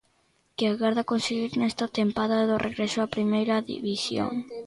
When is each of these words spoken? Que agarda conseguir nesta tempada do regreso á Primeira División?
Que 0.57 0.65
agarda 0.73 1.09
conseguir 1.11 1.51
nesta 1.59 1.85
tempada 1.99 2.47
do 2.49 2.61
regreso 2.67 2.97
á 3.05 3.07
Primeira 3.15 3.55
División? 3.73 4.31